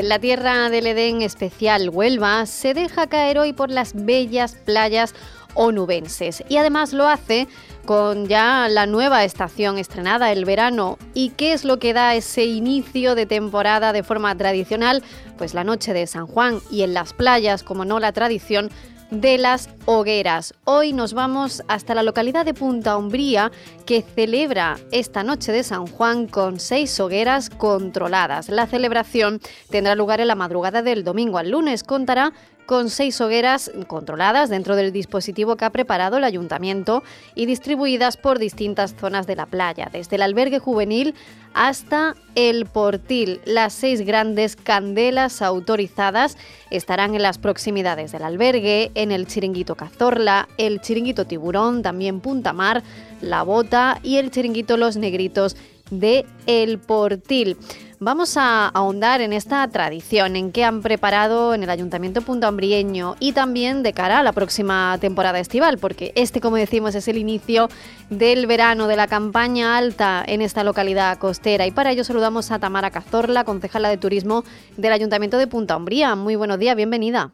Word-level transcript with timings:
En 0.00 0.08
la 0.08 0.18
tierra 0.18 0.70
del 0.70 0.86
Edén 0.86 1.20
especial 1.20 1.90
Huelva 1.90 2.46
se 2.46 2.72
deja 2.72 3.06
caer 3.06 3.38
hoy 3.38 3.52
por 3.52 3.70
las 3.70 3.92
bellas 3.92 4.54
playas 4.54 5.14
onubenses 5.52 6.42
y 6.48 6.56
además 6.56 6.94
lo 6.94 7.06
hace 7.06 7.48
con 7.84 8.26
ya 8.26 8.66
la 8.70 8.86
nueva 8.86 9.24
estación 9.24 9.76
estrenada, 9.76 10.32
el 10.32 10.46
verano. 10.46 10.96
¿Y 11.12 11.32
qué 11.36 11.52
es 11.52 11.66
lo 11.66 11.78
que 11.78 11.92
da 11.92 12.14
ese 12.14 12.46
inicio 12.46 13.14
de 13.14 13.26
temporada 13.26 13.92
de 13.92 14.02
forma 14.02 14.34
tradicional? 14.34 15.02
Pues 15.36 15.52
la 15.52 15.64
noche 15.64 15.92
de 15.92 16.06
San 16.06 16.26
Juan 16.26 16.60
y 16.70 16.80
en 16.80 16.94
las 16.94 17.12
playas, 17.12 17.62
como 17.62 17.84
no 17.84 18.00
la 18.00 18.12
tradición, 18.12 18.70
de 19.10 19.38
las 19.38 19.68
hogueras. 19.86 20.54
Hoy 20.64 20.92
nos 20.92 21.14
vamos 21.14 21.62
hasta 21.68 21.94
la 21.94 22.02
localidad 22.02 22.44
de 22.44 22.54
Punta 22.54 22.96
Umbría 22.96 23.50
que 23.86 24.02
celebra 24.02 24.78
esta 24.92 25.22
noche 25.22 25.52
de 25.52 25.64
San 25.64 25.86
Juan 25.86 26.26
con 26.26 26.60
seis 26.60 26.98
hogueras 27.00 27.50
controladas. 27.50 28.48
La 28.48 28.66
celebración 28.66 29.40
tendrá 29.68 29.94
lugar 29.94 30.20
en 30.20 30.28
la 30.28 30.34
madrugada 30.34 30.82
del 30.82 31.04
domingo 31.04 31.38
al 31.38 31.50
lunes. 31.50 31.82
Contará 31.82 32.32
con 32.70 32.88
seis 32.88 33.20
hogueras 33.20 33.72
controladas 33.88 34.48
dentro 34.48 34.76
del 34.76 34.92
dispositivo 34.92 35.56
que 35.56 35.64
ha 35.64 35.70
preparado 35.70 36.18
el 36.18 36.22
ayuntamiento 36.22 37.02
y 37.34 37.46
distribuidas 37.46 38.16
por 38.16 38.38
distintas 38.38 38.94
zonas 38.94 39.26
de 39.26 39.34
la 39.34 39.46
playa, 39.46 39.88
desde 39.92 40.14
el 40.14 40.22
albergue 40.22 40.60
juvenil 40.60 41.16
hasta 41.52 42.14
el 42.36 42.66
portil. 42.66 43.40
Las 43.44 43.72
seis 43.72 44.02
grandes 44.02 44.54
candelas 44.54 45.42
autorizadas 45.42 46.38
estarán 46.70 47.16
en 47.16 47.22
las 47.22 47.38
proximidades 47.38 48.12
del 48.12 48.22
albergue, 48.22 48.92
en 48.94 49.10
el 49.10 49.26
chiringuito 49.26 49.74
Cazorla, 49.74 50.48
el 50.56 50.80
chiringuito 50.80 51.26
Tiburón, 51.26 51.82
también 51.82 52.20
Punta 52.20 52.52
Mar, 52.52 52.84
La 53.20 53.42
Bota 53.42 53.98
y 54.04 54.18
el 54.18 54.30
chiringuito 54.30 54.76
Los 54.76 54.96
Negritos 54.96 55.56
de 55.90 56.24
El 56.46 56.78
Portil. 56.78 57.56
Vamos 58.02 58.38
a 58.38 58.68
ahondar 58.68 59.20
en 59.20 59.34
esta 59.34 59.68
tradición, 59.68 60.34
en 60.34 60.52
qué 60.52 60.64
han 60.64 60.80
preparado 60.80 61.52
en 61.52 61.62
el 61.62 61.68
Ayuntamiento 61.68 62.22
Puntambrieño 62.22 63.14
y 63.20 63.34
también 63.34 63.82
de 63.82 63.92
cara 63.92 64.20
a 64.20 64.22
la 64.22 64.32
próxima 64.32 64.96
temporada 65.02 65.38
estival, 65.38 65.76
porque 65.76 66.10
este, 66.14 66.40
como 66.40 66.56
decimos, 66.56 66.94
es 66.94 67.08
el 67.08 67.18
inicio 67.18 67.68
del 68.08 68.46
verano, 68.46 68.86
de 68.86 68.96
la 68.96 69.06
campaña 69.06 69.76
alta 69.76 70.24
en 70.26 70.40
esta 70.40 70.64
localidad 70.64 71.18
costera. 71.18 71.66
Y 71.66 71.72
para 71.72 71.90
ello 71.90 72.02
saludamos 72.02 72.50
a 72.50 72.58
Tamara 72.58 72.90
Cazorla, 72.90 73.44
concejala 73.44 73.90
de 73.90 73.98
Turismo 73.98 74.44
del 74.78 74.94
Ayuntamiento 74.94 75.36
de 75.36 75.46
Punta 75.46 75.76
Umbría. 75.76 76.14
Muy 76.16 76.36
buenos 76.36 76.58
días, 76.58 76.76
bienvenida. 76.76 77.32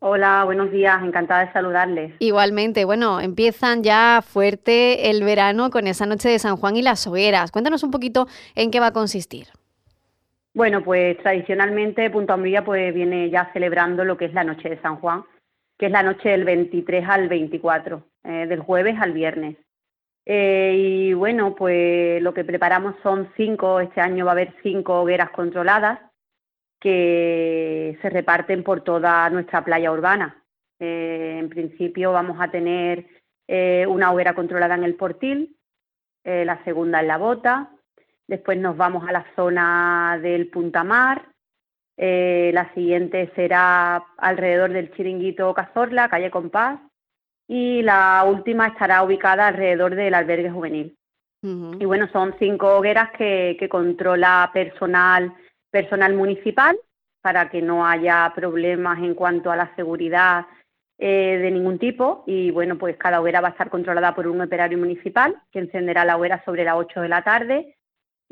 Hola, 0.00 0.44
buenos 0.44 0.70
días, 0.70 1.02
encantada 1.02 1.46
de 1.46 1.52
saludarles. 1.54 2.12
Igualmente, 2.18 2.84
bueno, 2.84 3.20
empiezan 3.20 3.82
ya 3.82 4.20
fuerte 4.22 5.08
el 5.08 5.24
verano 5.24 5.70
con 5.70 5.86
esa 5.86 6.04
noche 6.04 6.28
de 6.28 6.38
San 6.38 6.58
Juan 6.58 6.76
y 6.76 6.82
las 6.82 7.06
hogueras. 7.06 7.52
Cuéntanos 7.52 7.82
un 7.84 7.90
poquito 7.90 8.28
en 8.54 8.70
qué 8.70 8.78
va 8.78 8.88
a 8.88 8.92
consistir. 8.92 9.46
Bueno, 10.54 10.84
pues 10.84 11.16
tradicionalmente 11.18 12.10
Punta 12.10 12.34
Umbría 12.34 12.62
pues 12.62 12.92
viene 12.92 13.30
ya 13.30 13.50
celebrando 13.54 14.04
lo 14.04 14.18
que 14.18 14.26
es 14.26 14.34
la 14.34 14.44
noche 14.44 14.68
de 14.68 14.80
San 14.82 14.96
Juan, 14.96 15.24
que 15.78 15.86
es 15.86 15.92
la 15.92 16.02
noche 16.02 16.28
del 16.28 16.44
23 16.44 17.08
al 17.08 17.28
24, 17.28 18.06
eh, 18.24 18.46
del 18.46 18.60
jueves 18.60 18.96
al 19.00 19.12
viernes. 19.12 19.56
Eh, 20.26 20.74
y 20.76 21.14
bueno, 21.14 21.54
pues 21.54 22.22
lo 22.22 22.34
que 22.34 22.44
preparamos 22.44 22.94
son 23.02 23.32
cinco, 23.34 23.80
este 23.80 24.02
año 24.02 24.26
va 24.26 24.32
a 24.32 24.34
haber 24.34 24.54
cinco 24.62 25.00
hogueras 25.00 25.30
controladas 25.30 26.00
que 26.78 27.98
se 28.02 28.10
reparten 28.10 28.62
por 28.62 28.82
toda 28.82 29.30
nuestra 29.30 29.64
playa 29.64 29.90
urbana. 29.90 30.44
Eh, 30.78 31.38
en 31.38 31.48
principio 31.48 32.12
vamos 32.12 32.36
a 32.40 32.50
tener 32.50 33.06
una 33.88 34.10
hoguera 34.12 34.34
controlada 34.34 34.76
en 34.76 34.84
el 34.84 34.94
Portil, 34.94 35.56
la 36.24 36.64
segunda 36.64 37.00
en 37.00 37.08
la 37.08 37.18
Bota, 37.18 37.71
Después 38.32 38.56
nos 38.56 38.78
vamos 38.78 39.06
a 39.06 39.12
la 39.12 39.26
zona 39.36 40.18
del 40.22 40.48
Puntamar. 40.48 41.26
Eh, 41.98 42.50
la 42.54 42.72
siguiente 42.72 43.30
será 43.36 44.02
alrededor 44.16 44.72
del 44.72 44.90
Chiringuito 44.94 45.52
Cazorla, 45.52 46.08
calle 46.08 46.30
Compás. 46.30 46.80
Y 47.46 47.82
la 47.82 48.24
última 48.26 48.68
estará 48.68 49.02
ubicada 49.02 49.48
alrededor 49.48 49.96
del 49.96 50.14
albergue 50.14 50.50
juvenil. 50.50 50.96
Y 51.42 51.84
bueno, 51.84 52.08
son 52.10 52.34
cinco 52.38 52.74
hogueras 52.74 53.10
que, 53.18 53.68
controla 53.70 54.50
personal, 54.54 55.34
personal 55.70 56.14
municipal 56.14 56.78
para 57.20 57.50
que 57.50 57.60
no 57.60 57.86
haya 57.86 58.32
problemas 58.34 58.98
en 59.00 59.14
cuanto 59.14 59.50
a 59.50 59.56
la 59.56 59.76
seguridad 59.76 60.46
eh, 60.96 61.36
de 61.36 61.50
ningún 61.50 61.78
tipo. 61.78 62.24
Y 62.26 62.50
bueno, 62.50 62.78
pues 62.78 62.96
cada 62.96 63.20
hoguera 63.20 63.42
va 63.42 63.48
a 63.48 63.50
estar 63.50 63.68
controlada 63.68 64.14
por 64.14 64.26
un 64.26 64.40
operario 64.40 64.78
municipal 64.78 65.36
que 65.50 65.58
encenderá 65.58 66.06
la 66.06 66.16
hoguera 66.16 66.42
sobre 66.46 66.64
las 66.64 66.76
8 66.76 67.02
de 67.02 67.08
la 67.10 67.22
tarde 67.22 67.76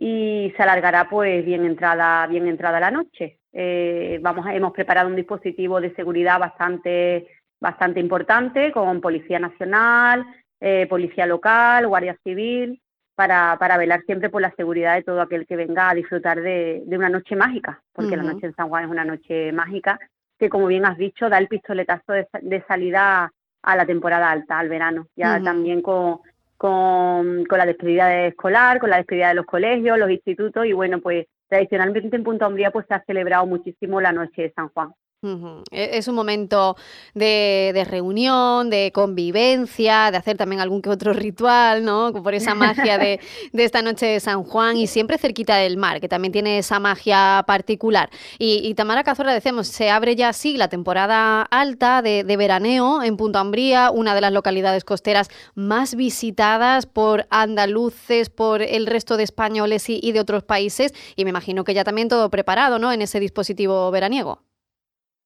y 0.03 0.51
se 0.57 0.63
alargará 0.63 1.11
pues 1.11 1.45
bien 1.45 1.67
entrada, 1.67 2.27
bien 2.27 2.49
entrada 2.49 2.81
la 2.81 2.91
noche. 2.91 3.39
Eh, 3.53 4.19
vamos, 4.23 4.47
hemos 4.51 4.73
preparado 4.73 5.11
un 5.11 5.15
dispositivo 5.15 5.79
de 5.79 5.95
seguridad 5.95 6.39
bastante, 6.39 7.29
bastante 7.61 8.01
importante 8.01 8.73
con 8.73 9.03
Policía 9.03 9.39
Nacional, 9.39 10.25
eh, 10.59 10.87
Policía 10.89 11.27
Local, 11.27 11.87
Guardia 11.87 12.17
Civil, 12.25 12.81
para, 13.15 13.59
para, 13.61 13.77
velar 13.77 14.01
siempre 14.07 14.31
por 14.31 14.41
la 14.41 14.55
seguridad 14.57 14.95
de 14.95 15.03
todo 15.03 15.21
aquel 15.21 15.47
que 15.47 15.57
venga 15.57 15.91
a 15.91 15.95
disfrutar 15.95 16.41
de, 16.41 16.83
una 16.87 17.11
noche 17.11 17.37
mágica, 17.37 17.83
porque 17.93 18.17
la 18.17 18.23
noche 18.23 18.47
en 18.47 18.55
San 18.55 18.71
Juan 18.71 18.85
es 18.85 18.91
una 18.91 19.05
noche 19.05 19.53
mágica 19.53 20.01
que, 20.39 20.49
como 20.49 20.67
bien 20.69 20.87
has 20.87 20.97
dicho, 20.97 21.29
da 21.29 21.37
el 21.37 21.49
pistoletazo 21.49 22.15
de, 22.15 22.65
salida 22.67 23.31
a 23.63 23.77
la 23.77 23.85
temporada 23.85 24.31
alta, 24.31 24.59
al 24.59 24.71
verano, 24.71 25.09
ya 25.15 25.43
también 25.43 25.83
con, 25.83 26.21
con, 26.61 27.47
con 27.47 27.57
la 27.57 27.65
despedida 27.65 28.09
de 28.09 28.27
escolar, 28.27 28.81
con 28.81 28.91
la 28.91 28.99
despedida 28.99 29.29
de 29.29 29.35
los 29.35 29.47
colegios, 29.47 29.99
los 29.99 30.11
institutos 30.11 30.67
y 30.67 30.75
bueno, 30.75 31.01
pues 31.01 31.27
tradicionalmente 31.49 32.15
en 32.15 32.23
Punta 32.23 32.47
Umbría 32.49 32.71
pues 32.71 32.85
se 32.87 32.93
ha 32.93 33.03
celebrado 33.07 33.47
muchísimo 33.47 33.99
la 33.99 34.13
noche 34.13 34.43
de 34.43 34.53
San 34.53 34.69
Juan. 34.69 34.93
E-, 35.23 35.99
es 35.99 36.09
un 36.09 36.15
momento 36.15 36.77
de, 37.15 37.87
reunión, 37.89 38.71
de 38.71 38.91
convivencia, 38.93 40.11
de 40.11 40.17
hacer 40.17 40.39
también 40.39 40.61
algún 40.61 40.81
que 40.81 40.89
otro 40.89 41.13
ritual, 41.13 41.85
¿no? 41.85 42.13
Por 42.13 42.35
esa 42.35 42.55
magia 42.55 42.97
de, 42.99 43.21
esta 43.53 43.83
noche 43.83 44.07
de 44.07 44.21
San 44.21 44.43
Juan 44.45 44.77
y 44.79 44.87
siempre 44.87 45.19
cerquita 45.19 45.57
del 45.57 45.77
mar, 45.77 46.01
que 46.01 46.09
también 46.09 46.33
tiene 46.33 46.59
esa 46.59 46.81
magia 46.81 47.45
particular. 47.47 48.09
Y, 48.39 48.73
Tamara 48.75 49.05
Cazorla, 49.05 49.35
decimos, 49.35 49.69
se 49.69 49.91
abre 49.91 50.17
ya 50.17 50.31
así 50.31 50.57
la 50.57 50.69
temporada 50.69 51.43
alta 51.43 52.01
de, 52.01 52.25
veraneo 52.41 53.03
en 53.03 53.19
Punta 53.19 53.43
Umbría, 53.43 53.91
una 53.91 54.15
de 54.15 54.23
las 54.23 54.33
localidades 54.33 54.85
costeras 54.85 55.29
más 55.55 55.95
visitadas 55.95 56.87
por 56.87 57.27
andaluces, 57.29 58.31
por 58.31 58.63
el 58.63 58.87
resto 58.87 59.19
de 59.19 59.25
españoles 59.25 59.91
y, 59.91 60.01
y 60.03 60.13
de 60.13 60.21
otros 60.21 60.45
países. 60.45 60.95
Y 61.17 61.25
me 61.25 61.31
imagino 61.31 61.65
que 61.65 61.75
ya 61.75 61.85
también 61.85 62.09
todo 62.09 62.31
preparado, 62.31 62.79
¿no? 62.79 62.91
En 62.93 63.03
ese 63.03 63.21
dispositivo 63.21 63.91
veraniego. 63.91 64.50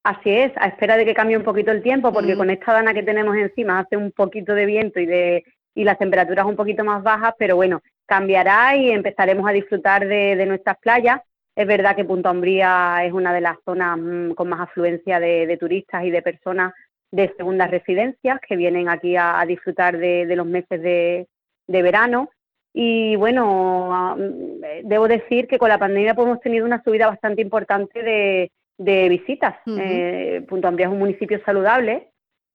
Así 0.04 0.30
es, 0.30 0.52
a 0.56 0.66
espera 0.66 0.98
de 0.98 1.06
que 1.06 1.14
cambie 1.14 1.38
un 1.38 1.44
poquito 1.44 1.70
el 1.70 1.82
tiempo, 1.82 2.12
porque 2.12 2.36
con 2.36 2.50
esta 2.50 2.74
dana 2.74 2.92
que 2.92 3.02
tenemos 3.02 3.34
encima 3.36 3.78
hace 3.78 3.96
un 3.96 4.12
poquito 4.12 4.54
de 4.54 4.66
viento 4.66 5.00
y 5.00 5.06
de 5.06 5.44
y 5.74 5.82
las 5.82 5.98
temperaturas 5.98 6.46
un 6.46 6.56
poquito 6.56 6.84
más 6.84 7.02
bajas, 7.02 7.34
pero 7.38 7.56
bueno, 7.56 7.82
cambiará 8.06 8.76
y 8.76 8.90
empezaremos 8.90 9.48
a 9.48 9.52
disfrutar 9.52 10.06
de, 10.06 10.44
nuestras 10.46 10.78
playas. 10.78 11.20
Es 11.56 11.66
verdad 11.66 11.96
que 11.96 12.04
Punta 12.04 12.30
Umbría 12.30 13.04
es 13.04 13.12
una 13.12 13.32
de 13.32 13.40
las 13.40 13.56
zonas 13.64 13.98
mm, 13.98 14.32
con 14.32 14.48
más 14.48 14.60
afluencia 14.60 15.18
de, 15.20 15.56
turistas 15.58 16.04
y 16.04 16.10
de 16.10 16.22
personas 16.22 16.74
de 17.10 17.32
segundas 17.36 17.70
residencias 17.70 18.40
que 18.46 18.56
vienen 18.56 18.88
aquí 18.88 19.16
a, 19.16 19.42
disfrutar 19.46 19.96
de, 19.98 20.26
los 20.36 20.46
meses 20.46 20.82
de, 20.82 21.26
verano. 21.66 22.30
Y 22.72 23.16
bueno, 23.16 24.16
mm, 24.16 24.86
debo 24.86 25.08
decir 25.08 25.48
que 25.48 25.58
con 25.58 25.70
la 25.70 25.78
pandemia 25.78 26.14
pues, 26.14 26.26
hemos 26.26 26.40
tenido 26.40 26.66
una 26.66 26.82
subida 26.82 27.06
bastante 27.06 27.42
importante 27.42 28.02
de, 28.02 28.52
de 28.78 29.08
visitas. 29.08 29.56
Eh, 29.66 30.44
Punto 30.48 30.68
Ambría 30.68 30.86
es 30.86 30.92
un 30.92 30.98
municipio 30.98 31.40
saludable 31.44 32.08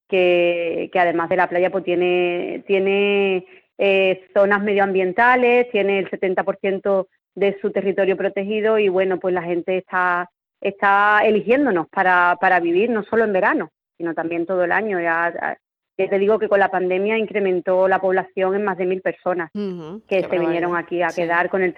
que, 0.08 0.90
que, 0.92 1.00
además 1.00 1.30
de 1.30 1.38
la 1.38 1.48
playa 1.48 1.70
pues 1.70 1.84
tiene, 1.84 2.64
tiene 2.68 3.46
eh, 3.78 4.28
zonas 4.34 4.62
medioambientales, 4.62 5.70
tiene 5.72 6.00
el 6.00 6.10
70% 6.10 7.08
de 7.36 7.58
su 7.62 7.72
territorio 7.72 8.18
protegido 8.18 8.78
y 8.80 8.90
bueno, 8.90 9.20
pues 9.20 9.34
la 9.34 9.44
gente 9.44 9.78
está, 9.78 10.30
está 10.60 11.22
eligiéndonos 11.24 11.88
para, 11.90 12.38
para 12.42 12.60
vivir 12.60 12.90
no 12.90 13.04
solo 13.04 13.24
en 13.24 13.34
verano, 13.34 13.70
sino 13.98 14.14
también 14.14 14.46
todo 14.46 14.64
el 14.64 14.72
año. 14.72 15.00
Ya, 15.00 15.58
te 15.96 16.20
digo 16.20 16.40
que 16.40 16.50
con 16.50 16.60
la 16.60 16.72
pandemia 16.72 17.18
incrementó 17.18 17.88
la 17.88 18.00
población 18.00 18.56
en 18.56 18.64
más 18.64 18.78
de 18.78 18.86
mil 18.86 19.02
personas 19.02 19.52
que 19.54 20.24
se 20.30 20.40
vinieron 20.40 20.76
aquí 20.76 21.02
a 21.02 21.10
quedar 21.10 21.50
con 21.50 21.62
el, 21.62 21.74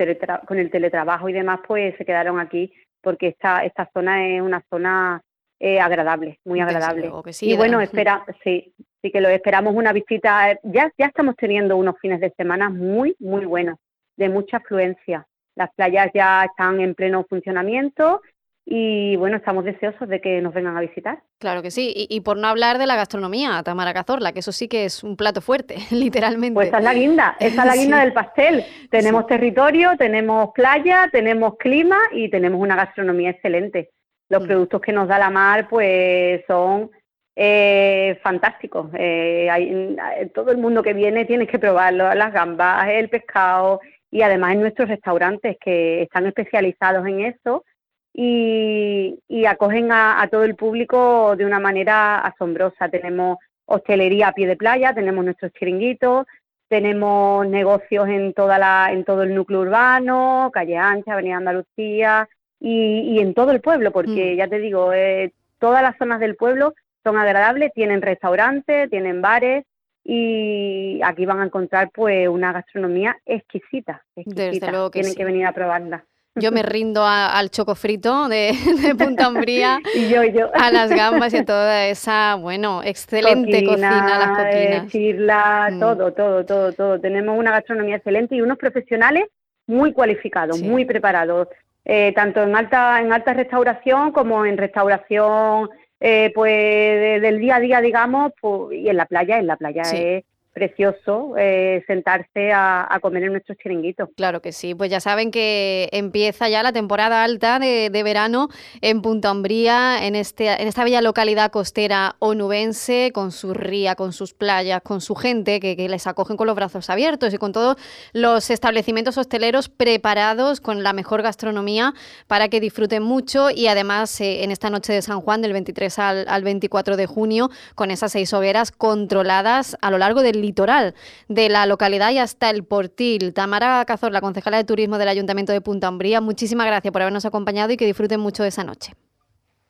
con 0.47 0.59
el 0.59 0.69
teletrabajo 0.69 1.27
y 1.27 1.33
demás, 1.33 1.59
pues 1.67 1.95
se 1.97 2.05
quedaron 2.05 2.39
aquí 2.39 2.71
porque 3.01 3.29
esta, 3.29 3.63
esta 3.65 3.89
zona 3.93 4.27
es 4.27 4.41
una 4.41 4.63
zona 4.69 5.21
eh, 5.59 5.79
agradable, 5.79 6.39
muy 6.43 6.59
agradable. 6.59 7.11
y 7.41 7.55
bueno, 7.55 7.81
espera, 7.81 8.25
sí, 8.43 8.73
sí 9.01 9.11
que 9.11 9.21
lo 9.21 9.29
esperamos 9.29 9.75
una 9.75 9.93
visita. 9.93 10.57
Ya, 10.63 10.91
ya 10.97 11.05
estamos 11.05 11.35
teniendo 11.35 11.77
unos 11.77 11.99
fines 11.99 12.19
de 12.19 12.31
semana 12.31 12.69
muy, 12.69 13.15
muy 13.19 13.45
buenos, 13.45 13.77
de 14.17 14.29
mucha 14.29 14.57
afluencia. 14.57 15.27
Las 15.55 15.71
playas 15.75 16.09
ya 16.13 16.45
están 16.45 16.79
en 16.79 16.95
pleno 16.95 17.25
funcionamiento 17.29 18.21
y 18.65 19.15
bueno, 19.15 19.37
estamos 19.37 19.65
deseosos 19.65 20.07
de 20.07 20.21
que 20.21 20.39
nos 20.41 20.53
vengan 20.53 20.77
a 20.77 20.81
visitar. 20.81 21.19
Claro 21.39 21.61
que 21.61 21.71
sí, 21.71 21.93
y, 21.95 22.21
por 22.21 22.37
no 22.37 22.47
hablar 22.47 22.77
de 22.77 22.85
la 22.85 22.95
gastronomía, 22.95 23.61
Tamara 23.63 23.93
Cazorla, 23.93 24.33
que 24.33 24.39
eso 24.39 24.51
sí 24.51 24.67
que 24.67 24.85
es 24.85 25.03
un 25.03 25.17
plato 25.17 25.41
fuerte, 25.41 25.75
literalmente. 25.91 26.53
Pues 26.53 26.67
esa 26.67 26.77
es 26.77 26.83
la 26.83 26.93
guinda, 26.93 27.35
esa 27.39 27.61
es 27.61 27.67
la 27.67 27.75
guinda 27.75 27.99
del 28.03 28.13
pastel. 28.13 28.63
Tenemos 28.89 29.25
territorio, 29.27 29.97
tenemos 29.97 30.51
playa, 30.53 31.09
tenemos 31.11 31.57
clima 31.57 31.97
y 32.11 32.29
tenemos 32.29 32.61
una 32.61 32.75
gastronomía 32.75 33.31
excelente. 33.31 33.89
Los 34.29 34.43
mm. 34.43 34.47
productos 34.47 34.81
que 34.81 34.93
nos 34.93 35.07
da 35.07 35.17
la 35.17 35.29
mar 35.29 35.67
pues 35.67 36.43
son 36.47 36.91
eh, 37.35 38.19
fantásticos. 38.23 38.91
Eh, 38.93 39.49
hay, 39.49 39.97
todo 40.33 40.51
el 40.51 40.57
mundo 40.57 40.83
que 40.83 40.93
viene 40.93 41.25
tiene 41.25 41.47
que 41.47 41.59
probarlo, 41.59 42.13
las 42.13 42.31
gambas, 42.31 42.87
el 42.89 43.09
pescado 43.09 43.81
y 44.11 44.21
además 44.21 44.53
en 44.53 44.61
nuestros 44.61 44.87
restaurantes 44.87 45.57
que 45.59 46.03
están 46.03 46.27
especializados 46.27 47.07
en 47.07 47.21
eso 47.21 47.65
y, 48.13 49.45
acogen 49.45 49.91
a, 49.91 50.27
todo 50.31 50.43
el 50.43 50.55
público 50.55 51.35
de 51.35 51.45
una 51.45 51.59
manera 51.59 52.19
asombrosa. 52.19 52.89
Tenemos 52.89 53.37
hostelería 53.65 54.29
a 54.29 54.33
pie 54.33 54.47
de 54.47 54.55
playa, 54.55 54.93
tenemos 54.93 55.23
nuestros 55.25 55.51
chiringuitos, 55.53 56.27
tenemos 56.67 57.47
negocios 57.47 58.07
en 58.07 58.33
toda 58.33 58.57
la, 58.57 58.89
en 58.91 59.03
todo 59.03 59.23
el 59.23 59.35
núcleo 59.35 59.61
urbano, 59.61 60.49
calle 60.53 60.77
ancha, 60.77 61.13
Avenida 61.13 61.37
Andalucía 61.37 62.29
y, 62.59 63.19
en 63.19 63.33
todo 63.33 63.51
el 63.51 63.61
pueblo, 63.61 63.91
porque 63.91 64.33
mm. 64.33 64.37
ya 64.37 64.47
te 64.47 64.59
digo, 64.59 64.93
eh, 64.93 65.33
todas 65.59 65.81
las 65.81 65.97
zonas 65.97 66.19
del 66.19 66.35
pueblo 66.35 66.73
son 67.03 67.17
agradables, 67.17 67.73
tienen 67.73 68.01
restaurantes, 68.01 68.89
tienen 68.89 69.21
bares 69.21 69.65
y 70.03 70.99
aquí 71.03 71.25
van 71.25 71.41
a 71.41 71.45
encontrar 71.45 71.91
pues 71.93 72.27
una 72.27 72.51
gastronomía 72.51 73.17
exquisita, 73.25 74.03
exquisita. 74.15 74.89
Tienen 74.91 75.15
que 75.15 75.25
venir 75.25 75.45
a 75.45 75.53
probarla. 75.53 76.05
Yo 76.35 76.51
me 76.51 76.63
rindo 76.63 77.03
al 77.05 77.49
choco 77.49 77.75
frito 77.75 78.29
de, 78.29 78.53
Punta 78.97 79.29
Umbría, 79.29 79.79
y 79.95 80.09
yo, 80.09 80.23
yo. 80.23 80.49
a 80.53 80.71
las 80.71 80.89
gambas 80.89 81.33
y 81.33 81.37
a 81.37 81.45
toda 81.45 81.87
esa, 81.87 82.35
bueno, 82.35 82.81
excelente 82.83 83.63
cocina, 83.65 84.17
las 84.19 84.37
coquinas. 84.37 84.87
Chirla, 84.87 85.69
mm. 85.71 85.79
todo, 85.79 86.13
todo, 86.13 86.45
todo, 86.45 86.73
todo. 86.73 86.99
Tenemos 86.99 87.37
una 87.37 87.51
gastronomía 87.51 87.97
excelente 87.97 88.35
y 88.35 88.41
unos 88.41 88.57
profesionales 88.57 89.25
muy 89.67 89.93
cualificados, 89.93 90.61
muy 90.61 90.85
preparados, 90.85 91.47
eh, 91.85 92.13
tanto 92.13 92.43
en 92.43 92.55
alta, 92.55 92.99
en 92.99 93.11
alta 93.11 93.33
restauración 93.33 94.11
como 94.11 94.45
en 94.45 94.57
restauración 94.57 95.69
eh, 95.99 96.31
pues 96.33 97.21
del 97.21 97.39
día 97.39 97.57
a 97.57 97.59
día, 97.59 97.81
digamos, 97.81 98.33
pues, 98.41 98.79
y 98.79 98.89
en 98.89 98.97
la 98.97 99.05
playa, 99.05 99.37
en 99.37 99.47
la 99.47 99.55
playa 99.55 99.83
es 99.83 100.23
precioso 100.53 101.33
eh, 101.37 101.83
sentarse 101.87 102.51
a, 102.53 102.99
comer 103.01 103.23
en 103.23 103.31
nuestros 103.31 103.57
chiringuitos. 103.57 104.09
Claro 104.15 104.41
que 104.41 104.51
sí, 104.51 104.75
pues 104.75 104.91
ya 104.91 104.99
saben 104.99 105.31
que 105.31 105.89
empieza 105.91 106.49
ya 106.49 106.61
la 106.61 106.73
temporada 106.73 107.23
alta 107.23 107.57
de, 107.57 107.89
verano 108.03 108.49
en 108.81 109.01
Punta 109.01 109.31
Umbría, 109.31 110.05
en, 110.05 110.15
este, 110.15 110.47
en 110.49 110.67
esta 110.67 110.83
bella 110.83 111.01
localidad 111.01 111.51
costera 111.51 112.15
onubense, 112.19 113.11
con 113.13 113.31
su 113.31 113.53
ría, 113.53 113.95
con 113.95 114.11
sus 114.11 114.33
playas, 114.33 114.81
con 114.81 115.01
su 115.01 115.15
gente 115.15 115.59
que, 115.59 115.81
les 115.81 116.07
acogen 116.07 116.37
con 116.37 116.47
los 116.47 116.55
brazos 116.55 116.89
abiertos 116.89 117.33
y 117.33 117.37
con 117.37 117.53
todos 117.53 117.77
los 118.13 118.49
establecimientos 118.49 119.17
hosteleros 119.17 119.67
preparados 119.67 120.61
con 120.61 120.83
la 120.83 120.93
mejor 120.93 121.21
gastronomía 121.21 121.93
para 122.27 122.49
que 122.49 122.59
disfruten 122.59 123.03
mucho 123.03 123.49
y 123.49 123.67
además 123.67 124.21
eh, 124.21 124.43
en 124.43 124.51
esta 124.51 124.69
noche 124.69 124.93
de 124.93 125.01
San 125.01 125.21
Juan 125.21 125.41
del 125.41 125.53
23 125.53 125.99
al, 125.99 126.25
al 126.27 126.43
24 126.43 126.97
de 126.97 127.07
junio 127.07 127.49
con 127.75 127.89
esas 127.89 128.11
seis 128.11 128.31
hogueras 128.33 128.71
controladas 128.71 129.75
a 129.81 129.89
lo 129.91 129.97
largo 129.97 130.21
del 130.21 130.40
litoral 130.41 130.95
de 131.27 131.49
la 131.49 131.65
localidad 131.65 132.11
y 132.11 132.17
hasta 132.17 132.49
el 132.49 132.63
Portil. 132.63 133.33
Tamara 133.33 133.83
Cazor, 133.85 134.11
la 134.11 134.21
concejala 134.21 134.57
de 134.57 134.63
turismo 134.63 134.97
del 134.97 135.07
Ayuntamiento 135.07 135.53
de 135.53 135.61
Punta 135.61 135.89
Umbría, 135.89 136.21
muchísimas 136.21 136.67
gracias 136.67 136.91
por 136.91 137.01
habernos 137.01 137.25
acompañado 137.25 137.71
y 137.71 137.77
que 137.77 137.85
disfruten 137.85 138.19
mucho 138.19 138.43
de 138.43 138.49
esa 138.49 138.63
noche. 138.63 138.93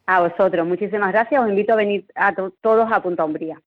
A 0.05 0.21
vosotros, 0.21 0.67
muchísimas 0.67 1.11
gracias. 1.11 1.41
Os 1.41 1.49
invito 1.49 1.73
a 1.73 1.75
venir 1.75 2.05
a 2.15 2.33
todos 2.33 2.91
a 2.91 3.01
Punta 3.01 3.23
Umbría. 3.23 3.61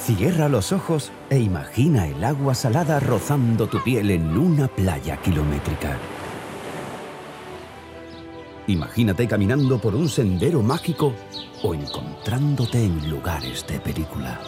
Cierra 0.00 0.48
los 0.48 0.72
ojos 0.72 1.12
e 1.28 1.38
imagina 1.38 2.06
el 2.06 2.24
agua 2.24 2.54
salada 2.54 3.00
rozando 3.00 3.66
tu 3.66 3.82
piel 3.82 4.10
en 4.10 4.36
una 4.36 4.66
playa 4.66 5.18
kilométrica. 5.18 5.98
Imagínate 8.66 9.28
caminando 9.28 9.78
por 9.78 9.94
un 9.94 10.08
sendero 10.08 10.62
mágico 10.62 11.12
o 11.62 11.74
encontrándote 11.74 12.82
en 12.82 13.10
lugares 13.10 13.66
de 13.66 13.78
película. 13.78 14.38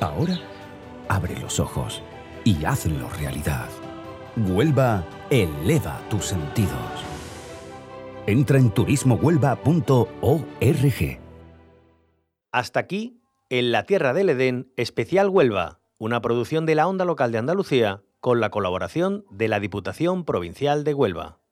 Ahora, 0.00 0.38
abre 1.08 1.36
los 1.40 1.58
ojos 1.58 2.02
y 2.44 2.64
hazlo 2.64 3.08
realidad. 3.10 3.68
Huelva 4.36 5.04
eleva 5.30 6.00
tus 6.08 6.26
sentidos. 6.26 7.04
Entra 8.26 8.58
en 8.58 8.70
turismohuelva.org. 8.70 11.18
Hasta 12.52 12.80
aquí, 12.80 13.20
en 13.50 13.72
la 13.72 13.84
Tierra 13.84 14.12
del 14.12 14.30
Edén, 14.30 14.72
especial 14.76 15.28
Huelva, 15.28 15.80
una 15.98 16.20
producción 16.20 16.66
de 16.66 16.74
la 16.74 16.86
Onda 16.86 17.04
Local 17.04 17.32
de 17.32 17.38
Andalucía 17.38 18.02
con 18.20 18.40
la 18.40 18.50
colaboración 18.50 19.24
de 19.30 19.48
la 19.48 19.60
Diputación 19.60 20.24
Provincial 20.24 20.84
de 20.84 20.94
Huelva. 20.94 21.38